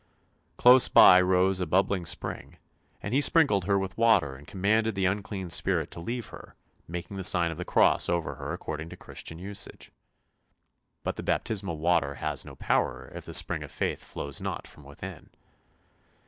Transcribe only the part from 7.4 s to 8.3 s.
of the cross